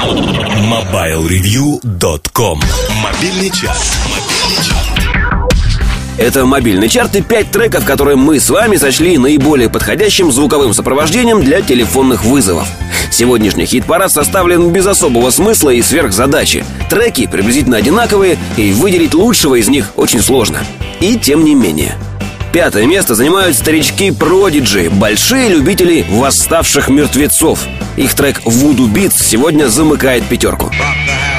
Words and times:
MobileReview.com 0.00 2.58
Мобильный 3.02 3.50
час. 3.50 3.98
Это 6.16 6.46
мобильный 6.46 6.88
чарт 6.88 7.16
и 7.16 7.20
5 7.20 7.50
треков, 7.50 7.84
которые 7.84 8.16
мы 8.16 8.40
с 8.40 8.48
вами 8.48 8.76
сочли 8.76 9.18
наиболее 9.18 9.68
подходящим 9.68 10.32
звуковым 10.32 10.72
сопровождением 10.72 11.42
для 11.42 11.60
телефонных 11.60 12.24
вызовов. 12.24 12.66
Сегодняшний 13.10 13.66
хит-парад 13.66 14.10
составлен 14.10 14.70
без 14.70 14.86
особого 14.86 15.28
смысла 15.28 15.68
и 15.68 15.82
сверхзадачи. 15.82 16.64
Треки 16.88 17.26
приблизительно 17.26 17.76
одинаковые, 17.76 18.38
и 18.56 18.72
выделить 18.72 19.12
лучшего 19.12 19.56
из 19.56 19.68
них 19.68 19.92
очень 19.96 20.22
сложно. 20.22 20.64
И 21.00 21.18
тем 21.18 21.44
не 21.44 21.54
менее. 21.54 21.94
Пятое 22.52 22.86
место 22.86 23.14
занимают 23.14 23.56
старички 23.56 24.10
Продиджи, 24.10 24.90
большие 24.90 25.50
любители 25.50 26.04
восставших 26.08 26.88
мертвецов. 26.88 27.60
Их 27.96 28.14
трек 28.14 28.40
«Вуду 28.44 28.86
Битс» 28.86 29.24
сегодня 29.24 29.66
замыкает 29.66 30.24
пятерку. 30.24 30.66
Turn 30.66 31.29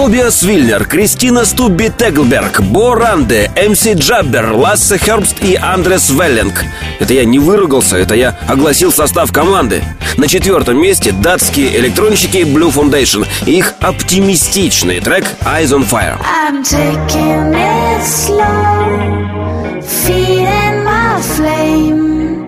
Тобиас 0.00 0.42
Вильнер, 0.42 0.86
Кристина 0.86 1.44
Стубби 1.44 1.92
Теглберг, 1.94 2.62
Бо 2.62 2.94
Ранде, 2.94 3.50
МС 3.54 3.86
Джаббер, 3.86 4.52
Лассе 4.52 4.96
Хербст 4.96 5.44
и 5.44 5.56
Андрес 5.56 6.08
Веллинг. 6.08 6.64
Это 7.00 7.12
я 7.12 7.26
не 7.26 7.38
выругался, 7.38 7.98
это 7.98 8.14
я 8.14 8.34
огласил 8.48 8.92
состав 8.92 9.30
команды. 9.30 9.84
На 10.16 10.26
четвертом 10.26 10.80
месте 10.80 11.12
датские 11.12 11.76
электронщики 11.76 12.38
Blue 12.38 12.72
Foundation 12.72 13.26
и 13.44 13.58
их 13.58 13.74
оптимистичный 13.78 15.00
трек 15.00 15.26
Eyes 15.42 15.66
on 15.66 15.86
Fire. 15.86 16.18
I'm 16.24 16.62
taking 16.62 17.52
it 17.52 18.02
slow, 18.02 19.82
feeding 19.82 20.82
my 20.82 21.20
flame, 21.36 22.46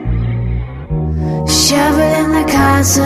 shoveling 1.47 2.33
the 2.33 2.51
cards 2.51 2.97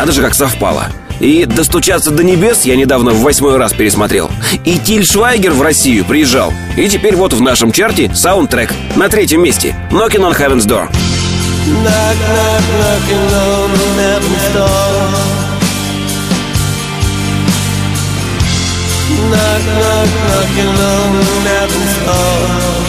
Надо 0.00 0.12
же, 0.12 0.22
как 0.22 0.34
совпало. 0.34 0.86
И 1.20 1.44
«Достучаться 1.44 2.10
до 2.10 2.24
небес» 2.24 2.62
я 2.64 2.74
недавно 2.74 3.10
в 3.10 3.20
восьмой 3.20 3.58
раз 3.58 3.74
пересмотрел. 3.74 4.30
И 4.64 4.78
Тиль 4.78 5.04
Швайгер 5.04 5.52
в 5.52 5.60
Россию 5.60 6.06
приезжал. 6.06 6.54
И 6.78 6.88
теперь 6.88 7.16
вот 7.16 7.34
в 7.34 7.42
нашем 7.42 7.70
чарте 7.70 8.10
саундтрек 8.14 8.72
на 8.96 9.10
третьем 9.10 9.42
месте 9.42 9.76
«Knocking 9.90 10.22
on 10.22 10.34
Heaven's 10.34 10.66
Door». 10.66 10.88
Knock, 11.66 12.16
knock, 12.32 12.64
knocking 12.80 13.28
on 13.44 13.70
heaven's 14.00 14.46
door. 14.54 15.10
Knock, 19.28 19.62
knock, 19.80 20.08
knocking 20.30 20.76
on 20.80 21.12
heaven's 21.44 21.94
door. 22.06 22.80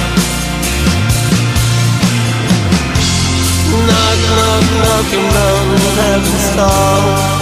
Knock, 3.85 4.19
knock, 4.37 4.63
knocking 4.79 5.29
on 5.35 5.60
heaven's 5.95 6.47
door. 6.55 7.41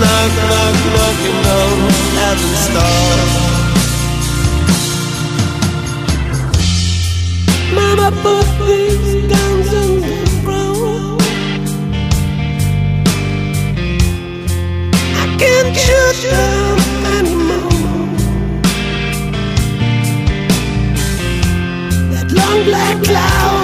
Knock, 0.00 0.32
knock, 0.50 0.76
knocking 0.94 1.42
on 1.58 1.76
heaven's 2.18 2.64
door. 2.74 3.16
Mama 7.74 8.08
put 8.22 8.46
these 8.66 9.14
guns 9.32 9.68
on 9.82 9.90
the 10.00 10.16
ground. 10.44 11.22
I 15.22 15.26
can't 15.40 15.72
shut 15.84 16.16
them 16.30 16.78
anymore. 17.18 18.08
That 22.12 22.28
long 22.32 22.58
black 22.64 22.96
cloud 23.04 23.59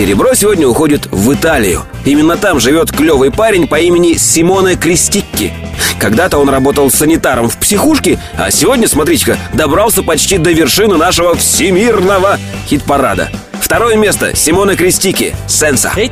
Серебро 0.00 0.32
сегодня 0.32 0.66
уходит 0.66 1.08
в 1.10 1.30
Италию. 1.34 1.82
Именно 2.06 2.38
там 2.38 2.58
живет 2.58 2.90
клевый 2.90 3.30
парень 3.30 3.68
по 3.68 3.78
имени 3.78 4.14
Симоне 4.14 4.74
Кристикки. 4.74 5.52
Когда-то 5.98 6.38
он 6.38 6.48
работал 6.48 6.90
санитаром 6.90 7.50
в 7.50 7.58
психушке, 7.58 8.18
а 8.38 8.50
сегодня, 8.50 8.88
смотрите-ка, 8.88 9.36
добрался 9.52 10.02
почти 10.02 10.38
до 10.38 10.52
вершины 10.52 10.96
нашего 10.96 11.34
всемирного 11.34 12.38
хит-парада. 12.66 13.28
Второе 13.60 13.96
место 13.96 14.34
Симоне 14.34 14.74
Кристики 14.74 15.34
«Сенса». 15.46 15.92
E 15.94 16.08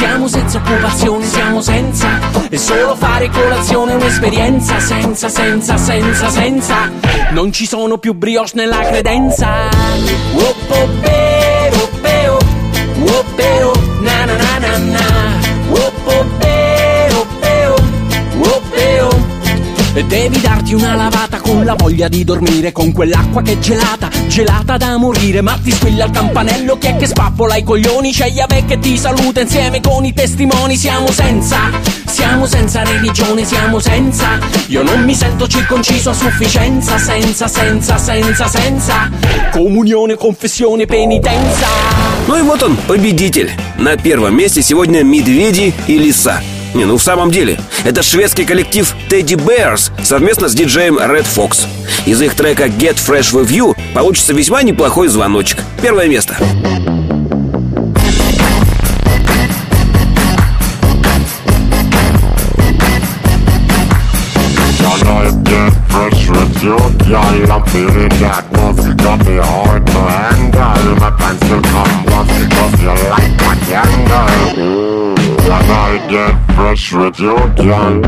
siamo 0.00 0.28
senza 0.28 0.56
occupazione, 0.56 1.26
siamo 1.26 1.60
senza, 1.60 2.08
e 2.48 2.56
solo 2.56 2.96
fare 2.96 3.28
colazione 3.28 3.92
è 3.92 3.94
un'esperienza, 3.96 4.80
senza, 4.80 5.28
senza, 5.28 5.76
senza, 5.76 6.30
senza, 6.30 6.90
non 7.32 7.52
ci 7.52 7.66
sono 7.66 7.98
più 7.98 8.14
brioche 8.14 8.52
nella 8.54 8.80
credenza. 8.80 9.68
Oh, 10.36 10.54
oh, 10.68 11.29
la 21.69 21.75
voglia 21.75 22.07
di 22.07 22.23
dormire 22.23 22.71
Con 22.71 22.91
quell'acqua 22.91 23.41
che 23.41 23.53
è 23.53 23.59
gelata, 23.59 24.09
gelata 24.27 24.77
da 24.77 24.97
morire 24.97 25.41
Ma 25.41 25.57
ti 25.61 25.71
squilla 25.71 26.05
il 26.05 26.11
campanello, 26.11 26.77
chi 26.77 26.87
è 26.87 26.95
che 26.95 27.07
spappola 27.07 27.55
i 27.55 27.63
coglioni 27.63 28.11
C'è 28.11 28.27
Yahweh 28.27 28.65
che 28.65 28.79
ti 28.79 28.97
saluta 28.97 29.41
insieme 29.41 29.81
con 29.81 30.05
i 30.05 30.13
testimoni 30.13 30.75
Siamo 30.75 31.11
senza, 31.11 31.71
siamo 32.05 32.45
senza 32.45 32.83
religione, 32.83 33.45
siamo 33.45 33.79
senza 33.79 34.39
Io 34.67 34.83
non 34.83 35.03
mi 35.03 35.13
sento 35.13 35.47
circonciso 35.47 36.09
a 36.11 36.13
sufficienza 36.13 36.97
Senza, 36.97 37.47
senza, 37.47 37.97
senza, 37.97 38.47
senza 38.47 39.09
Comunione, 39.51 40.15
confessione, 40.15 40.85
penitenza 40.85 41.67
Ну 42.27 42.37
и 42.37 42.41
вот 42.41 42.63
он, 42.63 42.75
победитель. 42.87 43.51
На 43.77 43.97
первом 43.97 44.35
месте 44.35 44.63
сегодня 44.63 45.03
медведи 45.03 45.73
и 45.87 45.97
лиса. 45.99 46.41
Не, 46.74 46.84
ну 46.84 46.96
в 46.96 47.02
самом 47.02 47.30
деле, 47.30 47.58
это 47.84 48.02
шведский 48.02 48.44
коллектив 48.44 48.94
Teddy 49.08 49.36
Bears 49.36 49.90
совместно 50.04 50.48
с 50.48 50.54
диджеем 50.54 50.98
Red 50.98 51.26
Fox. 51.26 51.66
Из 52.06 52.20
их 52.22 52.34
трека 52.34 52.66
Get 52.66 52.96
Fresh 52.96 53.32
With 53.32 53.48
You 53.48 53.76
получится 53.94 54.32
весьма 54.32 54.62
неплохой 54.62 55.08
звоночек. 55.08 55.58
Первое 55.82 56.06
место. 56.06 56.36
Girl? 66.60 66.90
I'm 67.50 67.66
feeling 67.66 68.08
that 68.20 68.46
buzz 68.52 68.86
Got 68.94 69.26
me 69.26 69.36
hard 69.36 69.86
to 69.86 70.00
handle 70.12 70.94
My 71.00 71.10
pants 71.10 71.42
will 71.50 71.62
come 71.62 72.06
off 72.14 72.28
Cause 72.28 72.80
you 72.80 72.94
like 73.10 73.34
my 73.42 73.56
candle 73.66 74.28
Can 74.54 74.69
I 75.92 75.98
get 76.06 76.54
fresh 76.54 76.92
with 76.92 77.18
you, 77.18 77.34
girl? 77.34 78.00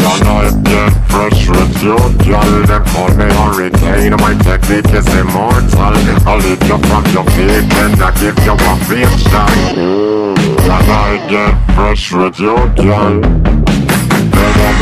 Can 0.00 0.26
I 0.26 0.48
get 0.64 0.92
fresh 1.10 1.46
with 1.46 1.82
you, 1.82 1.98
girl? 2.24 2.64
They 2.64 2.80
call 2.88 3.10
me 3.18 3.28
hurricane 3.36 4.16
My 4.16 4.32
technique 4.42 4.94
is 4.94 5.06
immortal 5.14 5.78
I'll 6.26 6.38
lift 6.38 6.64
you 6.64 6.78
from 6.88 7.04
your 7.12 7.24
feet 7.32 7.68
And 7.76 8.02
I 8.02 8.12
give 8.18 8.38
you 8.46 8.52
a 8.52 8.74
big 8.88 9.12
shot 9.20 9.50
Can 9.74 10.88
I 10.88 11.26
get 11.28 11.74
fresh 11.74 12.12
with 12.14 12.40
you, 12.40 12.56
girl? 12.82 13.81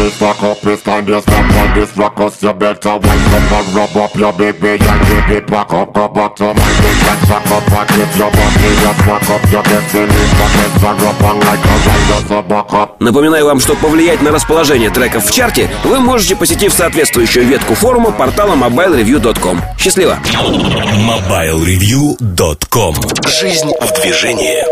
A 0.01 0.09
cup, 0.35 0.65
it's 0.65 0.83
time 0.83 1.05
to 1.07 1.21
stop 1.21 1.55
on 1.57 1.75
this 1.79 1.95
ruckus 1.95 2.43
You 2.43 2.55
better 2.55 2.97
wake 2.97 3.05
up 3.05 3.53
and 3.53 3.75
rub 3.75 3.97
up 3.99 4.15
your 4.17 4.33
baby 4.33 4.79
And 4.81 4.91
give 5.07 5.31
it 5.37 5.47
back 5.47 5.71
up, 5.75 5.93
go 5.93 6.09
back 6.09 6.35
to 6.37 6.45
my 6.45 6.55
dick 6.55 7.09
And 7.11 7.21
chuck 7.29 7.47
up 7.51 7.71
and 7.71 7.89
give 7.91 8.17
your 8.17 8.31
body 8.31 8.69
a 8.81 8.95
smack 8.97 9.29
up 9.29 9.43
Your 9.53 9.63
destiny, 9.63 10.25
but 10.39 10.55
it's 10.65 10.83
a 10.83 10.95
rub 11.05 11.23
on 11.23 11.39
like 11.41 11.65
a 11.65 11.67
rider, 11.85 12.21
so 12.29 12.41
back 12.43 12.73
up 12.73 12.97
Напоминаю 13.01 13.45
вам, 13.45 13.61
что 13.61 13.75
повлиять 13.77 14.23
на 14.23 14.31
расположение 14.31 14.89
треков 14.91 15.27
в 15.27 15.31
чарте 15.33 15.69
вы 15.85 16.01
можете, 16.01 16.35
посетив 16.35 16.73
соответствующую 16.73 17.45
ветку 17.47 17.75
форума 17.75 18.11
портала 18.11 18.57
mobilereview.com. 18.57 19.61
Счастливо! 19.79 20.19
MobileReview.com 20.35 22.95
Жизнь 23.27 23.71
в 23.81 23.93
движении 24.01 24.65